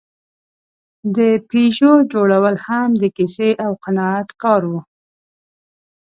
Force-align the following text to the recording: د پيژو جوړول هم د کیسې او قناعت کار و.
د 1.15 1.17
پيژو 1.49 1.93
جوړول 2.13 2.55
هم 2.67 2.89
د 3.01 3.03
کیسې 3.15 3.49
او 3.65 3.71
قناعت 3.83 4.29
کار 4.41 4.61
و. 4.71 4.73